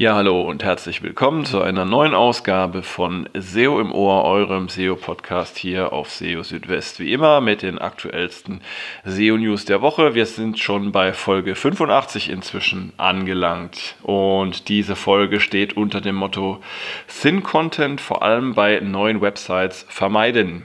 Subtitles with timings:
[0.00, 5.58] Ja, hallo und herzlich willkommen zu einer neuen Ausgabe von SEO im Ohr, eurem SEO-Podcast
[5.58, 7.00] hier auf SEO Südwest.
[7.00, 8.60] Wie immer mit den aktuellsten
[9.04, 10.14] SEO-News der Woche.
[10.14, 16.60] Wir sind schon bei Folge 85 inzwischen angelangt und diese Folge steht unter dem Motto
[17.08, 20.64] Thin Content vor allem bei neuen Websites vermeiden.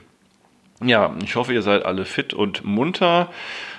[0.80, 3.30] Ja, ich hoffe, ihr seid alle fit und munter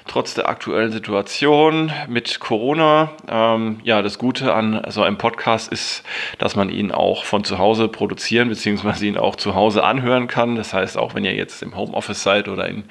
[0.06, 3.12] trotz der aktuellen Situation mit Corona.
[3.26, 6.02] Ähm, ja, das Gute an so einem Podcast ist,
[6.38, 9.08] dass man ihn auch von zu Hause produzieren bzw.
[9.08, 10.56] ihn auch zu Hause anhören kann.
[10.56, 12.84] Das heißt, auch wenn ihr jetzt im Homeoffice seid oder in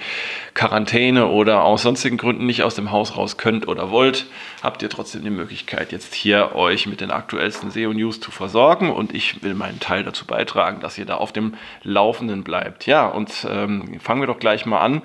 [0.56, 4.26] Quarantäne oder aus sonstigen Gründen nicht aus dem Haus raus könnt oder wollt,
[4.64, 9.14] habt ihr trotzdem die Möglichkeit, jetzt hier euch mit den aktuellsten SEO-News zu versorgen und
[9.14, 11.54] ich will meinen Teil dazu beitragen, dass ihr da auf dem
[11.84, 12.88] Laufenden bleibt.
[12.88, 15.02] Ja, und ähm, fangen wir doch gleich mal an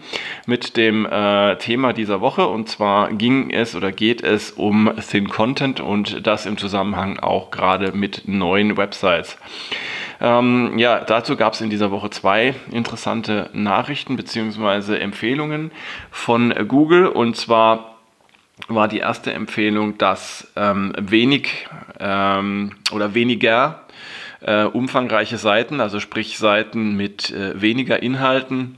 [0.47, 2.47] mit dem äh, Thema dieser Woche.
[2.47, 7.51] Und zwar ging es oder geht es um Thin Content und das im Zusammenhang auch
[7.51, 9.37] gerade mit neuen Websites.
[10.21, 14.97] Ähm, ja, dazu gab es in dieser Woche zwei interessante Nachrichten bzw.
[14.97, 15.71] Empfehlungen
[16.11, 17.07] von Google.
[17.07, 17.99] Und zwar
[18.67, 21.69] war die erste Empfehlung, dass ähm, wenig
[22.01, 23.83] ähm, oder weniger
[24.41, 28.77] äh, umfangreiche Seiten, also sprich Seiten mit äh, weniger Inhalten,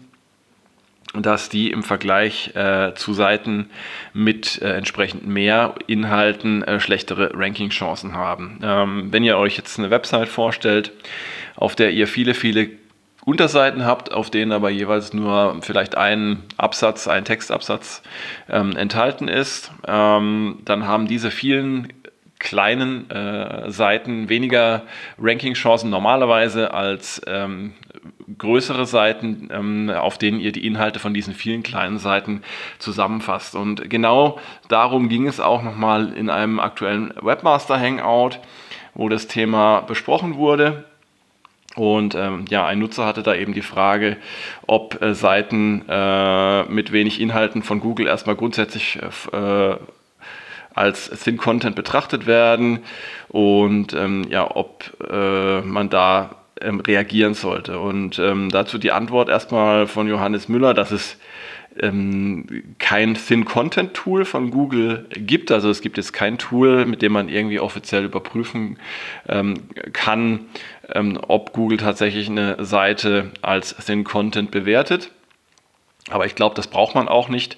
[1.15, 3.69] dass die im Vergleich äh, zu Seiten
[4.13, 8.61] mit äh, entsprechend mehr Inhalten äh, schlechtere Ranking-Chancen haben.
[8.63, 10.93] Ähm, wenn ihr euch jetzt eine Website vorstellt,
[11.57, 12.71] auf der ihr viele, viele
[13.25, 18.03] Unterseiten habt, auf denen aber jeweils nur vielleicht ein Absatz, ein Textabsatz
[18.49, 21.93] ähm, enthalten ist, ähm, dann haben diese vielen
[22.41, 24.83] kleinen äh, Seiten weniger
[25.21, 27.75] Ranking-Chancen normalerweise als ähm,
[28.39, 32.43] größere Seiten, ähm, auf denen ihr die Inhalte von diesen vielen kleinen Seiten
[32.79, 33.55] zusammenfasst.
[33.55, 38.39] Und genau darum ging es auch nochmal in einem aktuellen Webmaster Hangout,
[38.95, 40.85] wo das Thema besprochen wurde.
[41.77, 44.17] Und ähm, ja, ein Nutzer hatte da eben die Frage,
[44.67, 48.99] ob äh, Seiten äh, mit wenig Inhalten von Google erstmal grundsätzlich
[49.33, 49.77] äh,
[50.75, 52.81] als Thin Content betrachtet werden
[53.29, 57.79] und ähm, ja, ob äh, man da ähm, reagieren sollte.
[57.79, 61.19] Und ähm, dazu die Antwort erstmal von Johannes Müller, dass es
[61.79, 62.47] ähm,
[62.79, 65.51] kein Thin Content Tool von Google gibt.
[65.51, 68.79] Also es gibt jetzt kein Tool, mit dem man irgendwie offiziell überprüfen
[69.29, 69.55] ähm,
[69.93, 70.47] kann,
[70.93, 75.11] ähm, ob Google tatsächlich eine Seite als Thin Content bewertet.
[76.11, 77.57] Aber ich glaube, das braucht man auch nicht,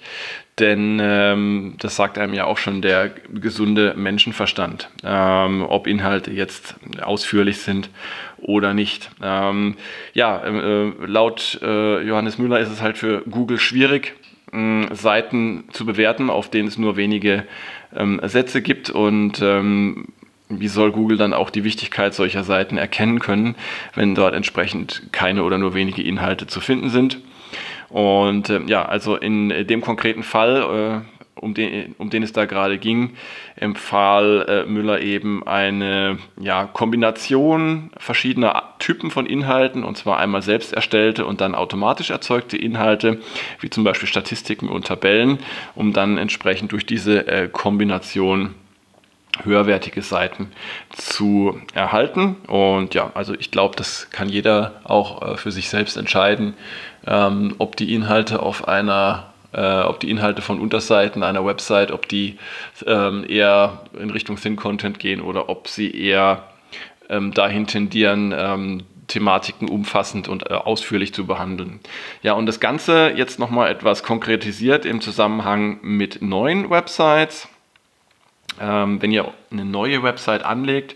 [0.59, 6.75] denn ähm, das sagt einem ja auch schon der gesunde Menschenverstand, ähm, ob Inhalte jetzt
[7.01, 7.89] ausführlich sind
[8.37, 9.09] oder nicht.
[9.21, 9.75] Ähm,
[10.13, 14.13] ja, äh, laut äh, Johannes Müller ist es halt für Google schwierig,
[14.51, 17.45] äh, Seiten zu bewerten, auf denen es nur wenige
[17.95, 20.07] ähm, Sätze gibt und ähm,
[20.49, 23.55] wie soll Google dann auch die Wichtigkeit solcher Seiten erkennen können,
[23.95, 27.19] wenn dort entsprechend keine oder nur wenige Inhalte zu finden sind?
[27.93, 32.45] Und äh, ja, also in dem konkreten Fall, äh, um, den, um den es da
[32.45, 33.11] gerade ging,
[33.55, 40.73] empfahl äh, Müller eben eine ja, Kombination verschiedener Typen von Inhalten, und zwar einmal selbst
[40.73, 43.19] erstellte und dann automatisch erzeugte Inhalte,
[43.59, 45.37] wie zum Beispiel Statistiken und Tabellen,
[45.75, 48.55] um dann entsprechend durch diese äh, Kombination
[49.41, 50.51] höherwertige Seiten
[50.89, 52.35] zu erhalten.
[52.47, 56.53] Und ja, also ich glaube, das kann jeder auch äh, für sich selbst entscheiden,
[57.07, 62.07] ähm, ob die Inhalte auf einer äh, ob die Inhalte von Unterseiten einer Website, ob
[62.07, 62.37] die
[62.87, 66.43] ähm, eher in Richtung Thin Content gehen oder ob sie eher
[67.09, 71.81] ähm, dahin tendieren, ähm, Thematiken umfassend und äh, ausführlich zu behandeln.
[72.23, 77.47] Ja, und das Ganze jetzt nochmal etwas konkretisiert im Zusammenhang mit neuen Websites.
[78.61, 80.95] Ähm, wenn ihr eine neue Website anlegt,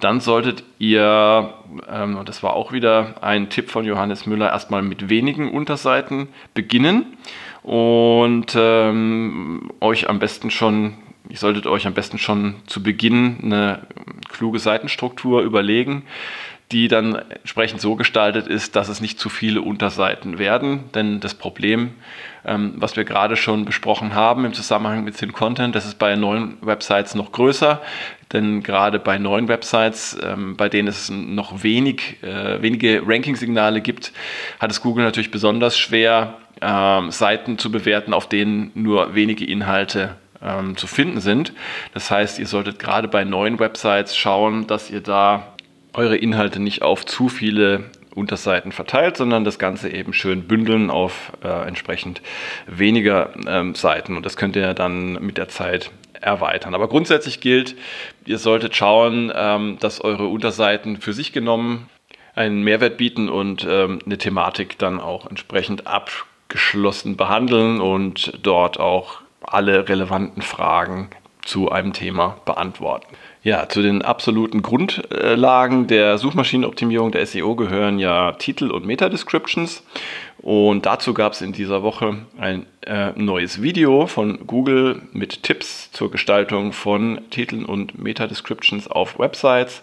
[0.00, 1.54] dann solltet ihr,
[1.90, 6.28] ähm, und das war auch wieder ein Tipp von Johannes Müller, erstmal mit wenigen Unterseiten
[6.54, 7.16] beginnen
[7.62, 10.94] und ähm, euch am besten schon,
[11.28, 13.86] ihr solltet euch am besten schon zu Beginn eine
[14.28, 16.04] kluge Seitenstruktur überlegen,
[16.72, 20.84] die dann entsprechend so gestaltet ist, dass es nicht zu viele Unterseiten werden.
[20.94, 21.92] Denn das Problem,
[22.44, 26.16] ähm, was wir gerade schon besprochen haben im Zusammenhang mit Thin Content, das ist bei
[26.16, 27.82] neuen Websites noch größer.
[28.32, 34.12] Denn gerade bei neuen Websites, ähm, bei denen es noch wenig, äh, wenige Ranking-Signale gibt,
[34.58, 40.16] hat es Google natürlich besonders schwer, ähm, Seiten zu bewerten, auf denen nur wenige Inhalte
[40.76, 41.54] zu finden sind.
[41.94, 45.53] Das heißt, ihr solltet gerade bei neuen Websites schauen, dass ihr da
[45.94, 51.32] eure Inhalte nicht auf zu viele Unterseiten verteilt, sondern das Ganze eben schön bündeln auf
[51.42, 52.22] äh, entsprechend
[52.66, 54.16] weniger ähm, Seiten.
[54.16, 56.74] Und das könnt ihr dann mit der Zeit erweitern.
[56.74, 57.76] Aber grundsätzlich gilt,
[58.24, 61.88] ihr solltet schauen, ähm, dass eure Unterseiten für sich genommen
[62.34, 69.20] einen Mehrwert bieten und ähm, eine Thematik dann auch entsprechend abgeschlossen behandeln und dort auch
[69.42, 71.10] alle relevanten Fragen
[71.44, 73.14] zu einem Thema beantworten.
[73.44, 79.82] Ja, zu den absoluten Grundlagen der Suchmaschinenoptimierung der SEO gehören ja Titel und Meta-Descriptions.
[80.38, 85.92] Und dazu gab es in dieser Woche ein äh, neues Video von Google mit Tipps
[85.92, 89.82] zur Gestaltung von Titeln und Meta-Descriptions auf Websites.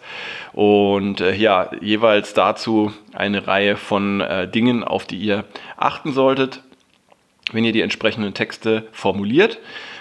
[0.53, 5.45] Und äh, ja, jeweils dazu eine Reihe von äh, Dingen, auf die ihr
[5.77, 6.63] achten solltet,
[7.51, 9.59] wenn ihr die entsprechenden Texte formuliert.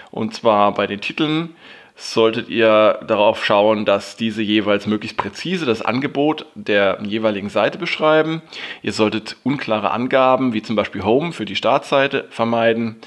[0.09, 1.53] Und zwar bei den Titeln
[2.01, 8.41] solltet ihr darauf schauen, dass diese jeweils möglichst präzise das Angebot der jeweiligen Seite beschreiben.
[8.81, 12.97] Ihr solltet unklare Angaben wie zum Beispiel Home für die Startseite vermeiden.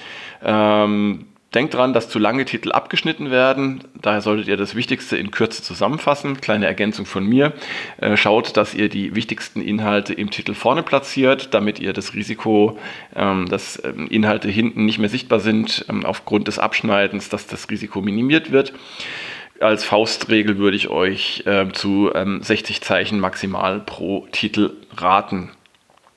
[0.43, 3.85] Ähm, Denkt dran, dass zu lange Titel abgeschnitten werden.
[4.03, 6.41] Daher solltet ihr das Wichtigste in Kürze zusammenfassen.
[6.41, 7.53] Kleine Ergänzung von mir.
[7.99, 12.77] Äh, schaut, dass ihr die wichtigsten Inhalte im Titel vorne platziert, damit ihr das Risiko,
[13.15, 17.71] ähm, dass ähm, Inhalte hinten nicht mehr sichtbar sind, ähm, aufgrund des Abschneidens, dass das
[17.71, 18.73] Risiko minimiert wird.
[19.61, 25.53] Als Faustregel würde ich euch zu 60 Zeichen maximal pro Titel raten.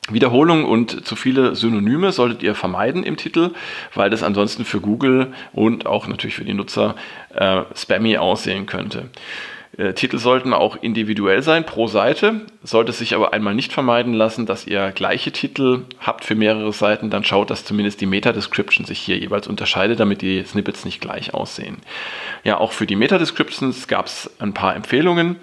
[0.09, 3.51] Wiederholungen und zu viele Synonyme solltet ihr vermeiden im Titel,
[3.94, 6.95] weil das ansonsten für Google und auch natürlich für die Nutzer
[7.33, 9.09] äh, spammy aussehen könnte.
[9.77, 14.45] Äh, Titel sollten auch individuell sein pro Seite, sollte sich aber einmal nicht vermeiden lassen,
[14.45, 19.00] dass ihr gleiche Titel habt für mehrere Seiten, dann schaut, dass zumindest die Meta-Description sich
[19.00, 21.77] hier jeweils unterscheidet, damit die Snippets nicht gleich aussehen.
[22.44, 25.38] Ja, auch für die Meta-Descriptions gab es ein paar Empfehlungen.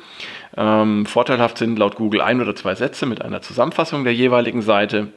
[0.57, 5.09] Ähm, vorteilhaft sind laut Google ein oder zwei Sätze mit einer Zusammenfassung der jeweiligen Seite.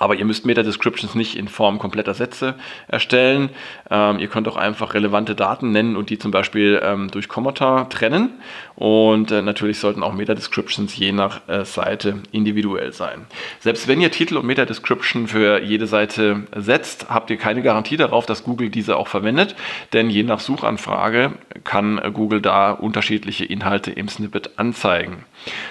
[0.00, 2.54] Aber ihr müsst Meta-Descriptions nicht in Form kompletter Sätze
[2.88, 3.50] erstellen.
[3.90, 7.84] Ähm, ihr könnt auch einfach relevante Daten nennen und die zum Beispiel ähm, durch Kommata
[7.84, 8.30] trennen.
[8.76, 13.26] Und äh, natürlich sollten auch Meta-Descriptions je nach äh, Seite individuell sein.
[13.58, 18.24] Selbst wenn ihr Titel und Meta-Description für jede Seite setzt, habt ihr keine Garantie darauf,
[18.24, 19.54] dass Google diese auch verwendet.
[19.92, 21.32] Denn je nach Suchanfrage
[21.64, 25.26] kann äh, Google da unterschiedliche Inhalte im Snippet anzeigen.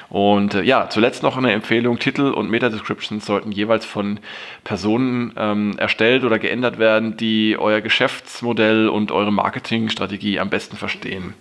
[0.09, 4.18] Und äh, ja, zuletzt noch eine Empfehlung, Titel und Meta-Descriptions sollten jeweils von
[4.63, 11.33] Personen ähm, erstellt oder geändert werden, die euer Geschäftsmodell und eure Marketingstrategie am besten verstehen.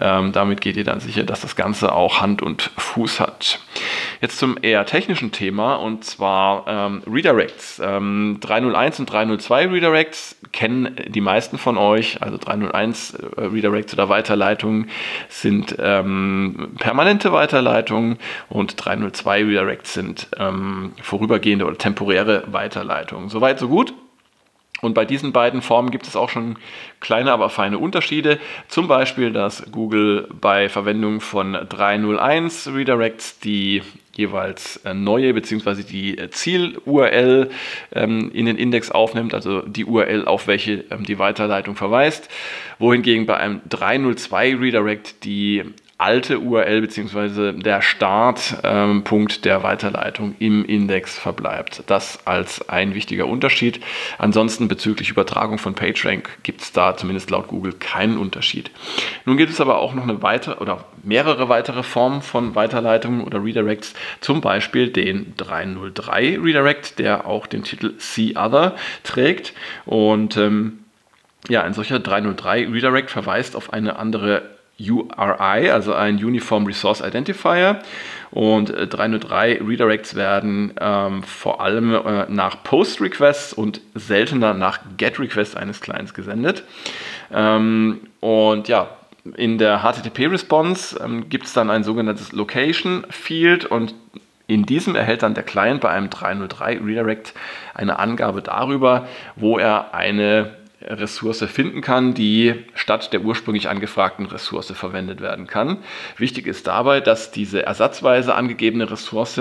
[0.00, 3.60] Ähm, damit geht ihr dann sicher, dass das Ganze auch Hand und Fuß hat.
[4.20, 7.76] Jetzt zum eher technischen Thema und zwar ähm, Redirects.
[7.76, 12.22] 301 ähm, und 302 Redirects kennen die meisten von euch.
[12.22, 14.88] Also 301 äh, Redirects oder Weiterleitungen
[15.28, 23.28] sind ähm, permanente Weiterleitungen und 302 Redirects sind ähm, vorübergehende oder temporäre Weiterleitungen.
[23.28, 23.94] Soweit, so gut.
[24.84, 26.56] Und bei diesen beiden Formen gibt es auch schon
[27.00, 28.38] kleine, aber feine Unterschiede.
[28.68, 33.82] Zum Beispiel, dass Google bei Verwendung von 301 Redirects die
[34.12, 35.82] jeweils äh, neue bzw.
[35.82, 37.50] die Ziel-URL
[37.92, 42.28] ähm, in den Index aufnimmt, also die URL, auf welche ähm, die Weiterleitung verweist,
[42.78, 45.64] wohingegen bei einem 302 Redirect die
[45.96, 47.52] alte URL bzw.
[47.52, 51.84] der Startpunkt ähm, der Weiterleitung im Index verbleibt.
[51.86, 53.80] Das als ein wichtiger Unterschied.
[54.18, 58.70] Ansonsten bezüglich Übertragung von PageRank gibt es da zumindest laut Google keinen Unterschied.
[59.24, 63.44] Nun gibt es aber auch noch eine weitere oder mehrere weitere Formen von Weiterleitungen oder
[63.44, 68.74] Redirects, zum Beispiel den 303 Redirect, der auch den Titel See Other
[69.04, 69.52] trägt
[69.84, 70.80] und ähm,
[71.48, 77.80] ja, ein solcher 303 Redirect verweist auf eine andere URI, also ein Uniform Resource Identifier.
[78.30, 84.80] Und 303 äh, Redirects werden ähm, vor allem äh, nach Post Requests und seltener nach
[84.96, 86.64] Get Requests eines Clients gesendet.
[87.32, 88.88] Ähm, und ja,
[89.36, 93.94] in der HTTP-Response ähm, gibt es dann ein sogenanntes Location Field und
[94.46, 97.32] in diesem erhält dann der Client bei einem 303 Redirect
[97.72, 104.72] eine Angabe darüber, wo er eine Ressource finden kann, die statt der ursprünglich angefragten Ressource
[104.72, 105.78] verwendet werden kann.
[106.16, 109.40] Wichtig ist dabei, dass diese ersatzweise angegebene Ressource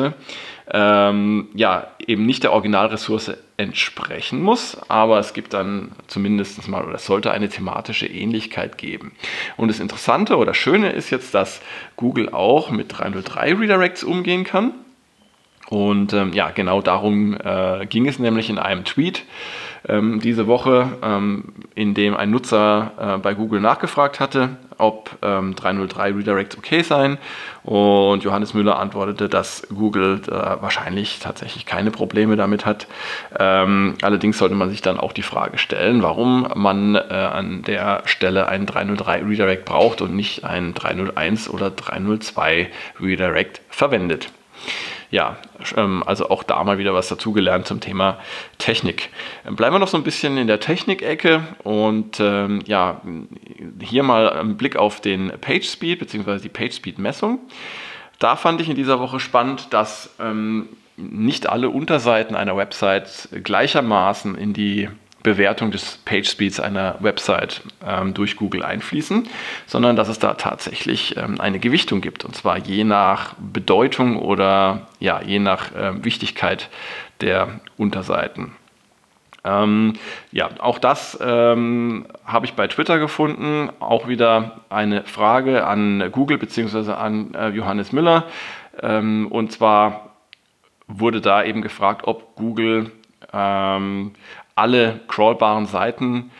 [0.71, 6.95] ähm, ja eben nicht der Originalressource entsprechen muss, aber es gibt dann zumindest mal oder
[6.95, 9.11] es sollte eine thematische Ähnlichkeit geben.
[9.57, 11.61] Und das Interessante oder Schöne ist jetzt, dass
[11.97, 14.73] Google auch mit 303 Redirects umgehen kann.
[15.69, 19.23] Und ähm, ja, genau darum äh, ging es nämlich in einem Tweet
[19.87, 26.09] ähm, diese Woche, ähm, in dem ein Nutzer äh, bei Google nachgefragt hatte, ob 303
[26.09, 27.17] ähm, Redirects okay seien.
[27.63, 32.87] Und Johannes Müller antwortete, dass Google äh, wahrscheinlich tatsächlich keine Probleme damit hat.
[33.39, 38.01] Ähm, allerdings sollte man sich dann auch die Frage stellen, warum man äh, an der
[38.05, 44.29] Stelle einen 303 Redirect braucht und nicht einen 301 oder 302 Redirect verwendet
[45.13, 45.37] ja,
[45.77, 48.17] ähm, also auch da mal wieder was dazugelernt zum Thema
[48.57, 49.11] Technik.
[49.43, 52.99] Bleiben wir noch so ein bisschen in der Technik-Ecke und ähm, ja,
[53.79, 56.39] hier mal ein Blick auf den Page Speed bzw.
[56.39, 57.37] die Page Speed Messung.
[58.17, 64.33] Da fand ich in dieser Woche spannend, dass ähm, nicht alle Unterseiten einer Website gleichermaßen
[64.33, 64.89] in die
[65.23, 69.27] Bewertung des Page Speeds einer Website ähm, durch Google einfließen,
[69.65, 74.87] sondern dass es da tatsächlich ähm, eine Gewichtung gibt und zwar je nach Bedeutung oder
[74.99, 76.69] ja, je nach äh, Wichtigkeit
[77.21, 78.51] der Unterseiten.
[79.45, 79.93] Ähm,
[80.31, 83.69] ja, auch das ähm, habe ich bei Twitter gefunden.
[83.79, 86.93] Auch wieder eine Frage an Google bzw.
[86.93, 88.25] an äh, Johannes Müller.
[88.81, 90.11] Ähm, und zwar
[90.87, 92.91] wurde da eben gefragt, ob Google
[93.33, 94.13] ähm,
[94.55, 96.31] alle crawlbaren Seiten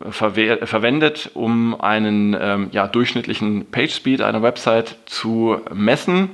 [0.00, 6.30] äh, verwendet, um einen ähm, ja, durchschnittlichen Page Speed einer Website zu messen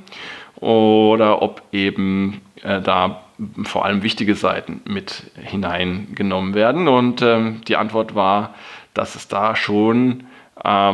[0.59, 3.21] oder ob eben äh, da
[3.63, 6.87] vor allem wichtige Seiten mit hineingenommen werden.
[6.87, 8.53] Und ähm, die Antwort war,
[8.93, 10.25] dass es da schon
[10.63, 10.93] äh,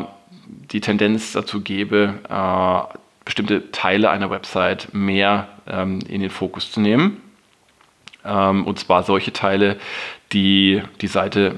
[0.72, 6.80] die Tendenz dazu gäbe, äh, bestimmte Teile einer Website mehr ähm, in den Fokus zu
[6.80, 7.22] nehmen.
[8.26, 9.78] Ähm, und zwar solche Teile,
[10.34, 11.56] die die Seite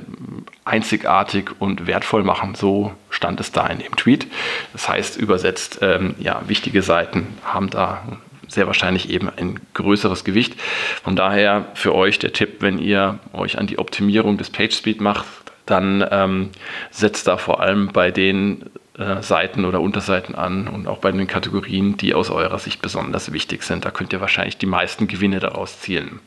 [0.66, 2.56] einzigartig und wertvoll machen.
[2.56, 4.28] So stand es da in dem Tweet.
[4.74, 8.04] Das heißt, übersetzt, ähm, ja, wichtige Seiten haben da
[8.48, 10.60] sehr wahrscheinlich eben ein größeres Gewicht.
[11.04, 15.26] Von daher für euch der Tipp, wenn ihr euch an die Optimierung des PageSpeed macht,
[15.66, 16.50] dann ähm,
[16.92, 18.64] setzt da vor allem bei den
[18.98, 23.34] äh, Seiten oder Unterseiten an und auch bei den Kategorien, die aus eurer Sicht besonders
[23.34, 23.86] wichtig sind.
[23.86, 26.20] Da könnt ihr wahrscheinlich die meisten Gewinne daraus zielen.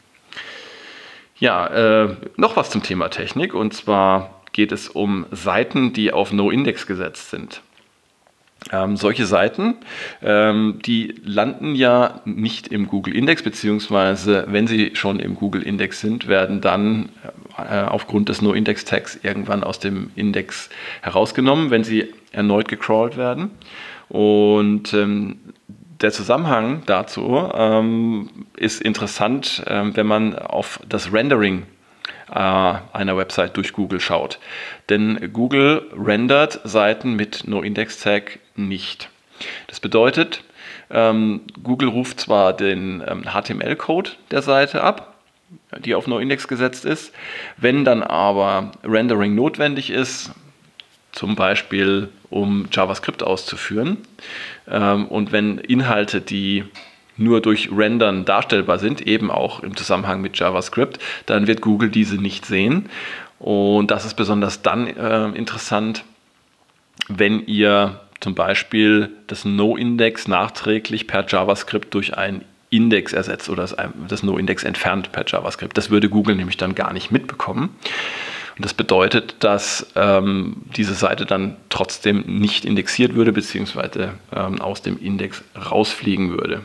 [1.41, 6.33] Ja, äh, noch was zum Thema Technik und zwar geht es um Seiten, die auf
[6.33, 7.63] No-Index gesetzt sind.
[8.71, 9.77] Ähm, solche Seiten,
[10.23, 16.03] ähm, die landen ja nicht im Google Index, beziehungsweise wenn sie schon im Google Index
[16.03, 17.09] sind, werden dann
[17.57, 20.69] äh, aufgrund des No-Index-Tags irgendwann aus dem Index
[21.01, 23.51] herausgenommen, wenn sie erneut gecrawlt werden.
[24.11, 25.39] Und ähm,
[26.01, 31.67] der Zusammenhang dazu ähm, ist interessant, ähm, wenn man auf das Rendering
[32.31, 34.39] äh, einer Website durch Google schaut.
[34.89, 39.11] Denn Google rendert Seiten mit No-Index-Tag nicht.
[39.67, 40.43] Das bedeutet,
[40.91, 45.15] ähm, Google ruft zwar den HTML-Code ähm, der Seite ab,
[45.85, 47.13] die auf No-Index gesetzt ist,
[47.57, 50.33] wenn dann aber Rendering notwendig ist,
[51.21, 53.99] zum Beispiel um JavaScript auszuführen.
[54.67, 56.65] Ähm, und wenn Inhalte, die
[57.19, 62.17] nur durch Rendern darstellbar sind, eben auch im Zusammenhang mit JavaScript, dann wird Google diese
[62.17, 62.89] nicht sehen.
[63.39, 66.05] Und das ist besonders dann äh, interessant,
[67.09, 73.69] wenn ihr zum Beispiel das No-Index nachträglich per JavaScript durch ein Index ersetzt oder
[74.09, 75.77] das No-Index entfernt per JavaScript.
[75.77, 77.77] Das würde Google nämlich dann gar nicht mitbekommen.
[78.61, 84.83] Und das bedeutet, dass ähm, diese Seite dann trotzdem nicht indexiert würde, beziehungsweise ähm, aus
[84.83, 86.61] dem Index rausfliegen würde.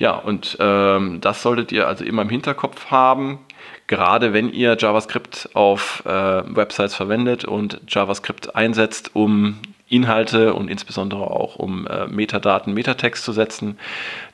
[0.00, 3.38] Ja, und ähm, das solltet ihr also immer im Hinterkopf haben,
[3.86, 11.22] gerade wenn ihr JavaScript auf äh, Websites verwendet und JavaScript einsetzt, um Inhalte und insbesondere
[11.22, 13.76] auch um äh, Metadaten, Metatext zu setzen,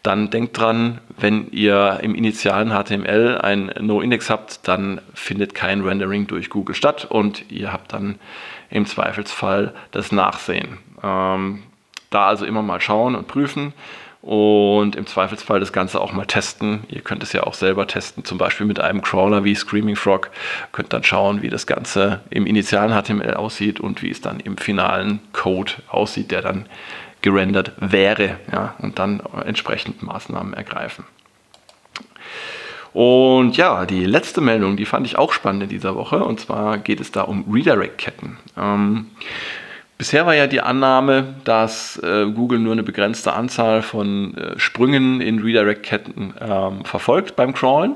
[0.03, 6.27] dann denkt dran, wenn ihr im initialen HTML ein No-Index habt, dann findet kein Rendering
[6.27, 8.19] durch Google statt und ihr habt dann
[8.71, 10.79] im Zweifelsfall das Nachsehen.
[11.03, 11.63] Ähm,
[12.11, 13.73] da also immer mal schauen und prüfen
[14.27, 16.83] und im Zweifelsfall das Ganze auch mal testen.
[16.89, 20.31] Ihr könnt es ja auch selber testen, zum Beispiel mit einem Crawler wie Screaming Frog.
[20.73, 24.59] Könnt dann schauen, wie das Ganze im initialen HTML aussieht und wie es dann im
[24.59, 26.67] finalen Code aussieht, der dann
[27.23, 28.39] gerendert wäre.
[28.53, 31.05] Ja, und dann entsprechend Maßnahmen ergreifen.
[32.93, 36.25] Und ja, die letzte Meldung, die fand ich auch spannend in dieser Woche.
[36.25, 38.39] Und zwar geht es da um Redirect-Ketten.
[38.59, 39.07] Ähm,
[39.99, 45.23] Bisher war ja die Annahme, dass äh, Google nur eine begrenzte Anzahl von äh, Sprüngen
[45.23, 47.95] in Redirect-Ketten ähm, verfolgt beim Crawlen.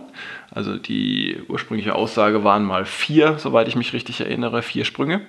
[0.50, 5.20] Also die ursprüngliche Aussage waren mal vier, soweit ich mich richtig erinnere, vier Sprünge.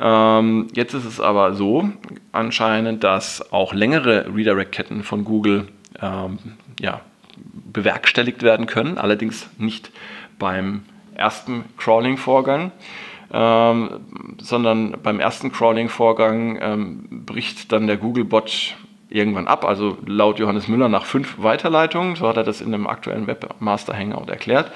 [0.00, 1.90] Ähm, jetzt ist es aber so
[2.30, 5.66] anscheinend, dass auch längere Redirect-Ketten von Google
[6.00, 6.38] ähm,
[6.80, 7.00] ja,
[7.72, 9.90] bewerkstelligt werden können, allerdings nicht
[10.38, 12.70] beim ersten Crawling-Vorgang.
[13.30, 13.90] Ähm,
[14.40, 18.76] sondern beim ersten Crawling-Vorgang ähm, bricht dann der Googlebot
[19.10, 22.86] irgendwann ab, also laut Johannes Müller nach fünf Weiterleitungen, so hat er das in einem
[22.86, 24.70] aktuellen Webmaster Hangout erklärt.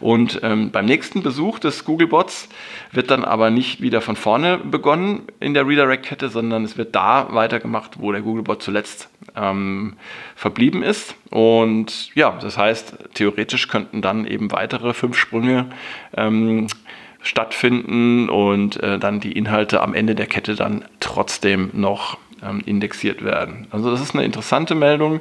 [0.00, 2.48] Und ähm, beim nächsten Besuch des Googlebots
[2.92, 7.28] wird dann aber nicht wieder von vorne begonnen in der Redirect-Kette, sondern es wird da
[7.30, 9.94] weitergemacht, wo der Googlebot zuletzt ähm,
[10.34, 11.14] verblieben ist.
[11.30, 15.66] Und ja, das heißt, theoretisch könnten dann eben weitere fünf Sprünge
[16.16, 16.66] ähm,
[17.26, 23.24] stattfinden und äh, dann die Inhalte am Ende der Kette dann trotzdem noch ähm, indexiert
[23.24, 23.66] werden.
[23.70, 25.20] Also das ist eine interessante Meldung.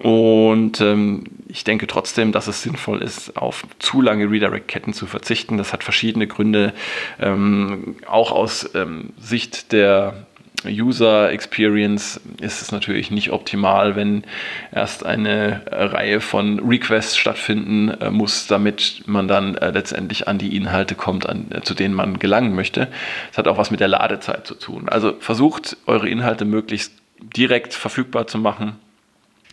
[0.00, 5.58] Und ähm, ich denke trotzdem, dass es sinnvoll ist, auf zu lange Redirect-Ketten zu verzichten.
[5.58, 6.72] Das hat verschiedene Gründe,
[7.18, 10.27] ähm, auch aus ähm, Sicht der
[10.66, 14.24] User Experience ist es natürlich nicht optimal, wenn
[14.72, 20.56] erst eine Reihe von Requests stattfinden äh, muss, damit man dann äh, letztendlich an die
[20.56, 22.88] Inhalte kommt, an, äh, zu denen man gelangen möchte.
[23.28, 24.88] Das hat auch was mit der Ladezeit zu tun.
[24.88, 28.76] Also versucht eure Inhalte möglichst direkt verfügbar zu machen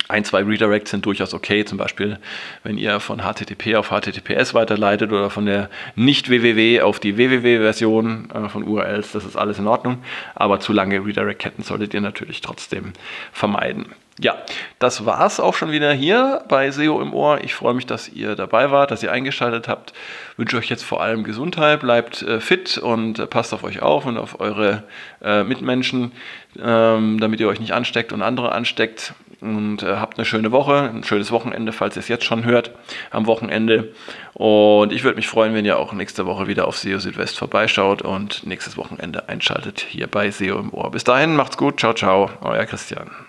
[0.08, 2.20] ein, zwei Redirects sind durchaus okay, zum Beispiel
[2.64, 8.50] wenn ihr von HTTP auf HTTPS weiterleitet oder von der nicht-WWW auf die WWW-Version äh,
[8.50, 10.04] von URLs, das ist alles in Ordnung,
[10.36, 12.94] aber zu lange Redirect-Ketten solltet ihr natürlich trotzdem
[13.32, 13.88] vermeiden.
[14.18, 14.38] Ja,
[14.80, 17.44] das war es auch schon wieder hier bei SEO im Ohr.
[17.44, 19.92] Ich freue mich, dass ihr dabei wart, dass ihr eingeschaltet habt.
[20.38, 24.06] Wünsche euch jetzt vor allem Gesundheit, bleibt äh, fit und äh, passt auf euch auf
[24.06, 24.84] und auf eure
[25.22, 26.14] äh, Mitmenschen,
[26.58, 29.14] ähm, damit ihr euch nicht ansteckt und andere ansteckt
[29.46, 32.72] und äh, habt eine schöne Woche, ein schönes Wochenende, falls ihr es jetzt schon hört,
[33.12, 33.94] am Wochenende.
[34.34, 38.02] Und ich würde mich freuen, wenn ihr auch nächste Woche wieder auf SEO Südwest vorbeischaut
[38.02, 40.92] und nächstes Wochenende einschaltet hier bei SEO im Ohr.
[40.92, 43.25] Bis dahin, macht's gut, ciao, ciao, euer Christian.